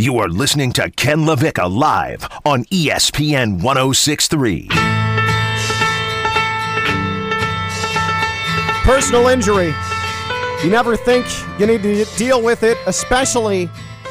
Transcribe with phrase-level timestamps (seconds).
[0.00, 4.68] You are listening to Ken LaVicka live on ESPN 1063.
[8.82, 9.74] Personal injury.
[10.64, 11.26] You never think
[11.58, 13.66] you need to deal with it, especially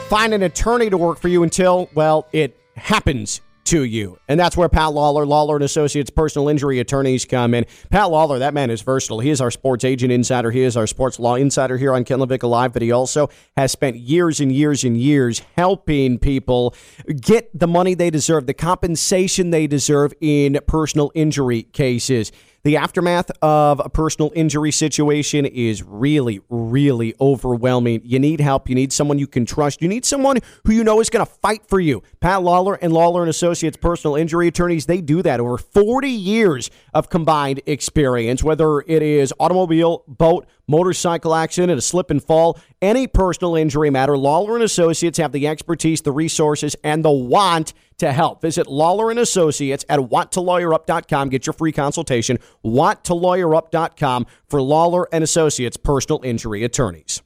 [0.09, 4.17] find an attorney to work for you until, well, it happens to you.
[4.27, 7.65] And that's where Pat Lawler, Lawler and Associates personal injury attorneys come in.
[7.89, 9.19] Pat Lawler, that man is versatile.
[9.19, 10.51] He is our sports agent insider.
[10.51, 13.71] He is our sports law insider here on Ken LaVicka Live, but he also has
[13.71, 16.73] spent years and years and years helping people
[17.21, 22.31] get the money they deserve, the compensation they deserve in personal injury cases.
[22.63, 28.01] The aftermath of a personal injury situation is really, really overwhelming.
[28.03, 28.67] You need help.
[28.67, 29.81] You need someone you can trust.
[29.81, 32.03] You need someone who you know is going to fight for you.
[32.19, 36.69] Pat Lawler and Lawler and Associates personal injury attorneys, they do that over 40 years
[36.93, 43.07] of combined experience, whether it is automobile, boat, motorcycle accident, a slip and fall, any
[43.07, 48.13] personal injury matter, Lawler and Associates have the expertise, the resources, and the want to
[48.13, 48.41] help.
[48.41, 51.29] Visit Lawler and Associates at wanttolawyerup.com.
[51.29, 52.39] Get your free consultation.
[52.63, 57.21] wanttolawyerup.com for Lawler and Associates personal injury attorneys.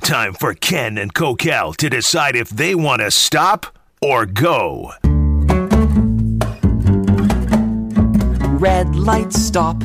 [0.00, 4.92] Time for Ken and Kokell to decide if they want to stop or go.
[8.58, 9.78] Red light stop,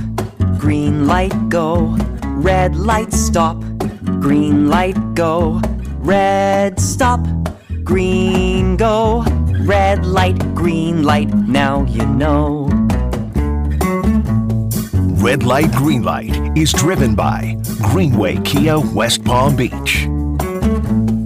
[0.58, 1.98] green light go.
[2.38, 3.58] Red light stop,
[4.20, 5.62] green light go.
[6.00, 7.26] Red stop,
[7.84, 9.24] green go.
[9.62, 12.70] Red light, green light, now you know.
[15.22, 20.08] Red Light Green Light is driven by Greenway Kia West Palm Beach.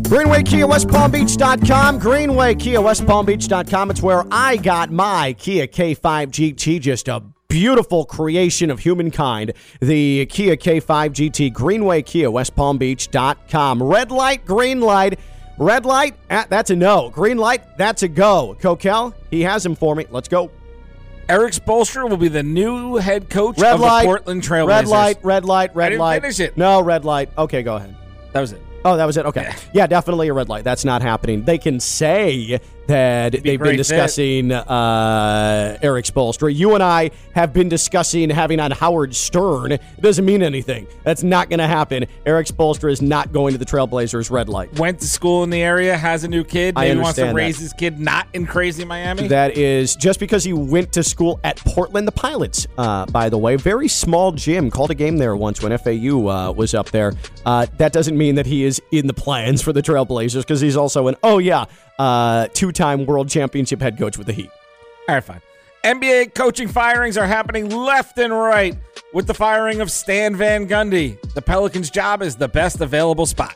[0.09, 1.99] Greenway Kia West Palm Beach.com.
[1.99, 3.89] Greenway Kia West Palm Beach.com.
[3.89, 5.95] It's where I got my Kia K5
[6.27, 6.81] GT.
[6.81, 7.23] Just a
[7.55, 9.53] beautiful creation of humankind.
[9.79, 11.53] The Kia K5 GT.
[11.53, 13.81] Greenway Kia West Palm Beach.com.
[13.81, 15.17] Red light, green light.
[15.57, 17.09] Red light, ah, that's a no.
[17.11, 18.57] Green light, that's a go.
[18.59, 20.05] Kokell, he has him for me.
[20.09, 20.51] Let's go.
[21.29, 24.01] Erik Spoelstra will be the new head coach Red of light.
[24.01, 24.67] the Portland Trailblazers.
[24.67, 26.21] Red light, red light, red light.
[26.23, 26.57] finish it.
[26.57, 27.29] No, red light.
[27.37, 27.95] Okay, go ahead.
[28.33, 28.61] That was it.
[28.83, 29.25] Oh, that was it.
[29.27, 29.49] Okay.
[29.73, 30.65] Yeah, definitely a red light.
[30.65, 31.45] That's not happening.
[31.45, 36.53] They can say that be they've been discussing uh, Erik Spoelstra.
[36.53, 39.73] You and I have been discussing having on Howard Stern.
[39.73, 40.87] It doesn't mean anything.
[41.03, 42.05] That's not going to happen.
[42.25, 44.77] Erik Spoelstra is not going to the Trailblazers red light.
[44.79, 46.73] Went to school in the area, has a new kid.
[46.77, 49.27] I Maybe wants to understand raise his kid not in crazy Miami.
[49.27, 53.37] That is just because he went to school at Portland, the Pilots, uh, by the
[53.37, 53.55] way.
[53.55, 54.69] Very small gym.
[54.69, 57.13] Called a game there once when FAU uh, was up there.
[57.45, 60.77] Uh, that doesn't mean that he is in the plans for the Trailblazers because he's
[60.77, 61.65] also an, oh, yeah,
[61.99, 64.49] uh, two time world championship head coach with the Heat.
[65.07, 65.41] All right, fine.
[65.83, 68.75] NBA coaching firings are happening left and right
[69.13, 71.21] with the firing of Stan Van Gundy.
[71.33, 73.55] The Pelicans' job is the best available spot.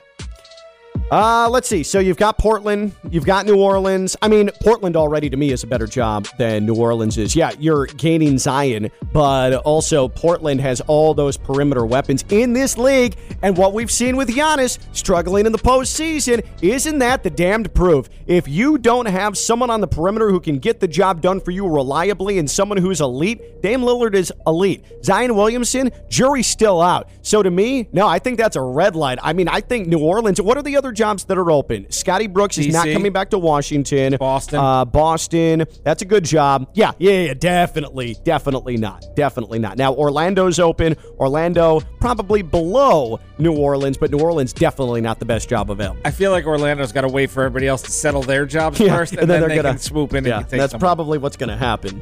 [1.12, 1.82] Uh, let's see.
[1.82, 4.16] So you've got Portland, you've got New Orleans.
[4.22, 7.36] I mean, Portland already to me is a better job than New Orleans is.
[7.36, 13.16] Yeah, you're gaining Zion, but also Portland has all those perimeter weapons in this league.
[13.42, 18.08] And what we've seen with Giannis struggling in the postseason, isn't that the damned proof?
[18.28, 21.50] If you don't have someone on the perimeter who can get the job done for
[21.50, 24.86] you reliably and someone who's elite, Dame Lillard is elite.
[25.04, 27.10] Zion Williamson, jury's still out.
[27.24, 29.18] So to me, no, I think that's a red light.
[29.24, 31.90] I mean, I think New Orleans, what are the other jobs that are open?
[31.90, 34.18] Scotty Brooks is not coming back to Washington.
[34.20, 34.60] Boston.
[34.60, 35.66] Uh, Boston.
[35.84, 36.70] That's a good job.
[36.74, 38.18] Yeah, yeah, yeah, definitely.
[38.24, 39.06] Definitely not.
[39.16, 39.78] Definitely not.
[39.78, 40.96] Now, Orlando's open.
[41.18, 46.02] Orlando probably below New Orleans, but New Orleans definitely not the best job available.
[46.04, 48.96] I feel like Orlando's got to wait for everybody else to settle their jobs Yeah,
[48.98, 50.82] first, and, then, they're they gonna can swoop in Yeah, and take that's someone.
[50.82, 52.02] probably what's going to happen.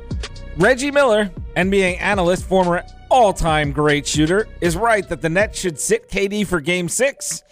[0.57, 6.09] Reggie Miller, NBA analyst, former all-time great shooter, is right that the Nets should sit
[6.09, 7.43] KD for Game Six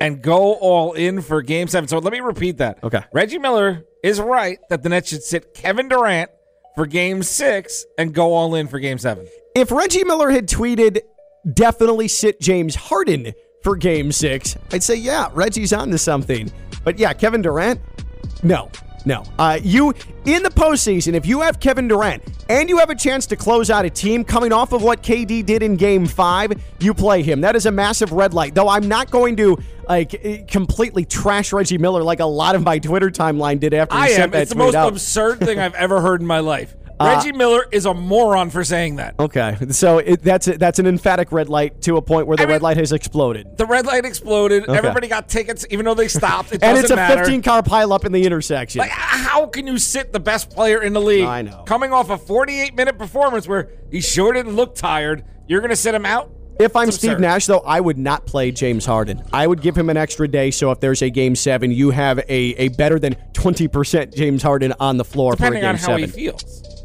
[0.00, 1.88] and go all in for Game Seven.
[1.88, 2.82] So let me repeat that.
[2.82, 3.02] Okay.
[3.12, 6.30] Reggie Miller is right that the Nets should sit Kevin Durant
[6.74, 9.26] for Game Six and go all in for Game Seven.
[9.54, 11.00] If Reggie Miller had tweeted,
[11.52, 13.32] definitely sit James Harden
[13.62, 16.50] for game six, I'd say, yeah, Reggie's on to something.
[16.84, 17.80] But yeah, Kevin Durant,
[18.42, 18.70] no.
[19.06, 19.22] No.
[19.38, 23.26] Uh, you, in the postseason, if you have Kevin Durant and you have a chance
[23.26, 26.92] to close out a team coming off of what KD did in game five, you
[26.92, 27.40] play him.
[27.40, 28.54] That is a massive red light.
[28.54, 29.56] Though I'm not going to
[29.88, 33.96] like eh, completely trash Reggie Miller like a lot of my Twitter timeline did after
[33.96, 34.30] he I sent am.
[34.32, 34.92] that It's the most out.
[34.92, 36.74] absurd thing I've ever heard in my life.
[37.00, 39.14] Uh, Reggie Miller is a moron for saying that.
[39.20, 42.42] Okay, so it, that's a, that's an emphatic red light to a point where the
[42.42, 43.56] I mean- red light has exploded.
[43.56, 44.68] The red light exploded.
[44.68, 46.52] Everybody got tickets, even though they stopped.
[46.52, 47.24] It and it's a matter.
[47.24, 48.80] 15 car pileup in the intersection.
[48.80, 51.24] Like, how can you sit the best player in the league?
[51.24, 51.62] I know.
[51.66, 55.76] Coming off a 48 minute performance where he sure didn't look tired, you're going to
[55.76, 56.32] sit him out?
[56.58, 57.20] If I'm Steve.
[57.20, 59.22] Nash, though, I would not play James Harden.
[59.32, 60.50] I would give him an extra day.
[60.50, 64.74] So if there's a game seven, you have a, a better than 20% James Harden
[64.80, 66.16] on the floor Depending for a game on how he seven.
[66.16, 66.77] feels.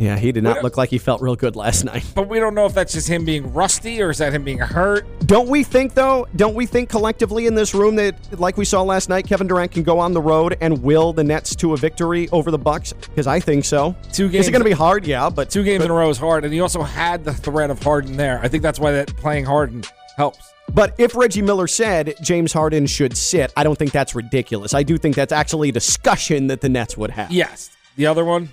[0.00, 2.04] Yeah, he did not look like he felt real good last night.
[2.14, 4.58] But we don't know if that's just him being rusty or is that him being
[4.58, 5.06] hurt.
[5.26, 8.82] Don't we think, though, don't we think collectively in this room that, like we saw
[8.82, 11.76] last night, Kevin Durant can go on the road and will the Nets to a
[11.76, 12.94] victory over the Bucks?
[12.94, 13.94] Because I think so.
[14.12, 15.06] Two games Is it going to be hard?
[15.06, 17.70] Yeah, but Two games in a row is hard, and he also had the threat
[17.70, 18.40] of Harden there.
[18.42, 19.84] I think that's why that playing Harden
[20.16, 20.50] helps.
[20.72, 24.72] But if Reggie Miller said James Harden should sit, I don't think that's ridiculous.
[24.72, 27.30] I do think that's actually a discussion that the Nets would have.
[27.30, 27.70] Yes.
[27.96, 28.48] The other one,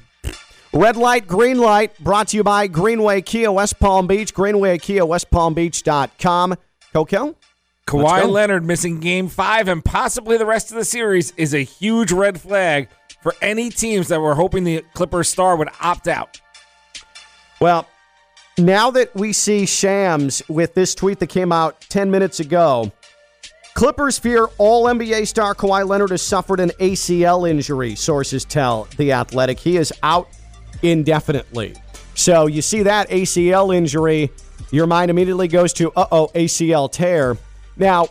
[0.78, 5.04] Red light, green light, brought to you by Greenway Kia West Palm Beach, Greenway Kia
[5.04, 6.56] West Palm Beach.com.
[6.94, 7.36] Coco?
[7.88, 8.30] Kawhi.
[8.30, 12.40] Leonard missing game five and possibly the rest of the series is a huge red
[12.40, 12.90] flag
[13.24, 16.40] for any teams that were hoping the Clippers star would opt out.
[17.60, 17.88] Well,
[18.60, 22.92] now that we see Shams with this tweet that came out 10 minutes ago,
[23.74, 29.14] Clippers fear all NBA star Kawhi Leonard has suffered an ACL injury, sources tell The
[29.14, 29.58] Athletic.
[29.58, 30.30] He is out
[30.82, 31.76] indefinitely.
[32.16, 34.32] So you see that ACL injury,
[34.72, 37.38] your mind immediately goes to, uh oh, ACL tear.
[37.76, 38.10] Now,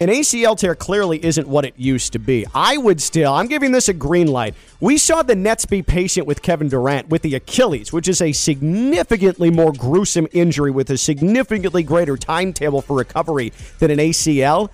[0.00, 2.44] an ACL tear clearly isn't what it used to be.
[2.52, 4.56] I would still, I'm giving this a green light.
[4.80, 8.32] We saw the Nets be patient with Kevin Durant with the Achilles, which is a
[8.32, 14.68] significantly more gruesome injury with a significantly greater timetable for recovery than an ACL.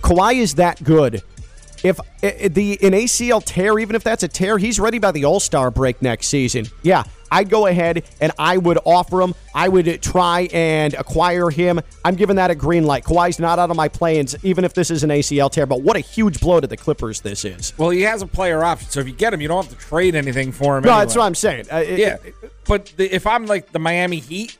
[0.00, 1.22] Kawhi is that good.
[1.84, 5.24] If uh, the an ACL tear, even if that's a tear, he's ready by the
[5.24, 6.66] All Star break next season.
[6.82, 9.34] Yeah, I'd go ahead and I would offer him.
[9.54, 11.80] I would try and acquire him.
[12.04, 13.04] I'm giving that a green light.
[13.04, 15.66] Kawhi's not out of my plans, even if this is an ACL tear.
[15.66, 17.72] But what a huge blow to the Clippers this is.
[17.78, 19.78] Well, he has a player option, so if you get him, you don't have to
[19.78, 20.84] trade anything for him.
[20.84, 21.04] No, anyway.
[21.04, 21.66] that's what I'm saying.
[21.72, 22.16] Uh, it- Yeah,
[22.66, 24.56] but the, if I'm like the Miami Heat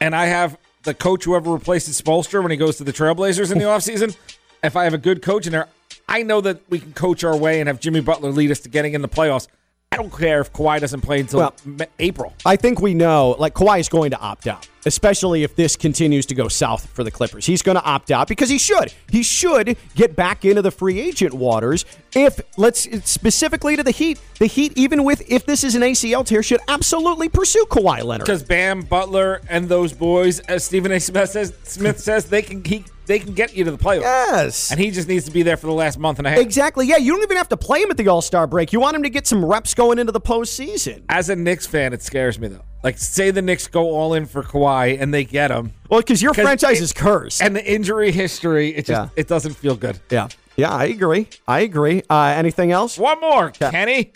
[0.00, 3.58] and I have the coach whoever replaces Spoelstra when he goes to the Trailblazers in
[3.58, 4.16] the offseason,
[4.62, 5.68] if I have a good coach in there,
[6.08, 8.68] I know that we can coach our way and have Jimmy Butler lead us to
[8.68, 9.48] getting in the playoffs.
[9.90, 11.54] I don't care if Kawhi doesn't play until Well-
[11.98, 12.32] April.
[12.46, 16.24] I think we know, like Kawhi is going to opt out, especially if this continues
[16.26, 17.44] to go south for the Clippers.
[17.44, 18.94] He's going to opt out because he should.
[19.10, 21.84] He should get back into the free agent waters.
[22.16, 26.24] If let's specifically to the Heat, the Heat, even with if this is an ACL
[26.24, 28.24] tear, should absolutely pursue Kawhi Leonard.
[28.24, 31.00] Because Bam Butler and those boys, as Stephen A.
[31.00, 34.02] Smith says, Smith says they can he, they can get you to the playoffs.
[34.02, 34.70] Yes.
[34.70, 36.38] And he just needs to be there for the last month and a half.
[36.38, 36.86] Exactly.
[36.86, 38.72] Yeah, you don't even have to play him at the All Star break.
[38.72, 41.02] You want him to get some reps going into the postseason.
[41.08, 42.64] As a Knicks fan, it scares me though.
[42.82, 46.20] Like, say the Knicks go all in for Kawhi and they get him, Well, because
[46.20, 47.40] your franchise it- is cursed.
[47.40, 49.08] and the injury history, it just Yeah.
[49.14, 50.00] it doesn't feel good.
[50.10, 50.28] yeah.
[50.56, 51.28] Yeah, I agree.
[51.48, 52.02] I agree.
[52.10, 52.98] Uh, anything else?
[52.98, 54.12] One more, Kenny.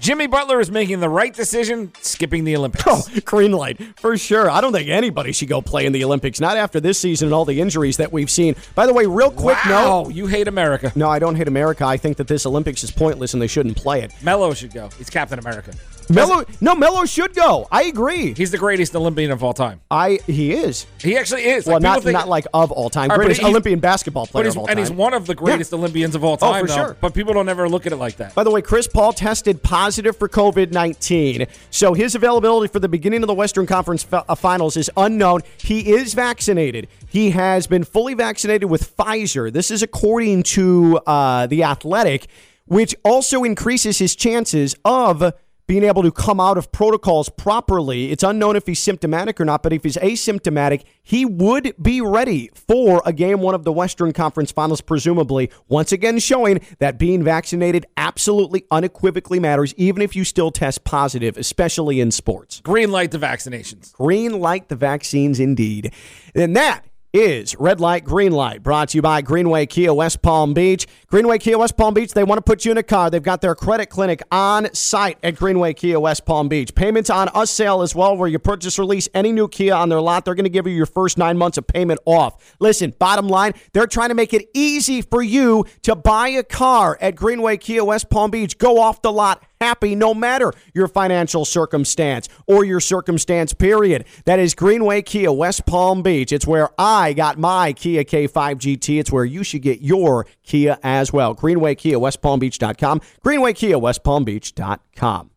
[0.00, 2.78] Jimmy Butler is making the right decision, skipping the Olympics.
[2.90, 4.50] Oh, green light for sure.
[4.50, 6.40] I don't think anybody should go play in the Olympics.
[6.40, 8.56] Not after this season and all the injuries that we've seen.
[8.74, 10.14] By the way, real quick wow, note.
[10.14, 10.90] you hate America.
[10.96, 11.84] No, I don't hate America.
[11.84, 14.14] I think that this Olympics is pointless and they shouldn't play it.
[14.22, 14.88] Melo should go.
[14.96, 15.72] He's Captain America.
[16.10, 17.68] Melo, no, Melo should go.
[17.70, 18.34] I agree.
[18.34, 19.80] He's the greatest Olympian of all time.
[19.90, 20.86] I he is.
[21.00, 21.66] He actually is.
[21.66, 23.10] Well, Like, not think- not like of all time.
[23.10, 25.34] All right, Greatest Olympian basketball player but he's, of all and he's one of the
[25.34, 26.56] greatest Olympians of all time.
[26.56, 26.74] Oh, for though.
[26.74, 26.96] sure.
[27.00, 28.34] But people don't ever look at it like that.
[28.34, 31.46] By the way, Chris Paul tested positive for COVID 19.
[31.70, 35.40] So his availability for the beginning of the Western Conference uh, Finals is unknown.
[35.58, 36.88] He is vaccinated.
[37.08, 39.52] He has been fully vaccinated with Pfizer.
[39.52, 42.26] This is according to uh, The Athletic,
[42.66, 45.32] which also increases his chances of
[45.68, 48.10] being able to come out of protocols properly.
[48.10, 52.50] It's unknown if he's symptomatic or not, but if he's asymptomatic, he would be ready
[52.54, 55.50] for a game one of the Western Conference Finals, presumably.
[55.68, 61.36] Once again, showing that being vaccinated absolutely unequivocally matters, even if you still test positive,
[61.36, 62.62] especially in sports.
[62.62, 63.92] Green light the vaccinations.
[63.92, 65.92] Green light the vaccines indeed.
[66.34, 66.87] And that
[67.18, 70.86] is Red Light, Green Light, brought to you by Greenway Kia West Palm Beach.
[71.08, 73.10] Greenway Kia West Palm Beach, they want to put you in a car.
[73.10, 76.72] They've got their credit clinic on site at Greenway Kia West Palm Beach.
[76.76, 80.00] Payments on us sale as well, where you purchase release any new Kia on their
[80.00, 80.24] lot.
[80.24, 82.54] They're going to give you your first nine months of payment off.
[82.60, 86.96] Listen, bottom line, they're trying to make it easy for you to buy a car
[87.00, 88.58] at Greenway Kia West Palm Beach.
[88.58, 94.04] Go off the lot happy no matter your financial circumstance or your circumstance period.
[94.24, 96.32] That is Greenway Kia West Palm Beach.
[96.32, 99.00] It's where I got my Kia K5 GT.
[99.00, 101.34] It's where you should get your Kia as well.
[101.34, 103.00] Greenway Kia West Palm Beach.com.
[103.22, 105.30] Greenway Kia West Palm Beach.com.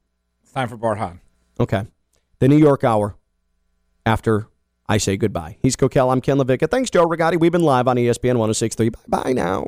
[0.44, 1.20] It's time for Barhan.
[1.60, 1.86] Okay.
[2.40, 3.16] The New York Hour
[4.06, 4.48] after
[4.90, 5.58] I say goodbye.
[5.62, 6.12] He's Kokell.
[6.12, 6.70] I'm Ken LaVicka.
[6.70, 7.40] Thanks, Joe Rigotti.
[7.40, 8.90] We've been live on ESPN 1063.
[8.90, 9.68] Bye bye now.